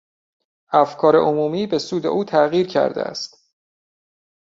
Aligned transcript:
افکار 0.73 1.15
عمومی 1.17 1.67
به 1.67 1.79
سود 1.79 2.05
او 2.05 2.23
تغییر 2.25 2.67
کردهاست. 2.67 3.47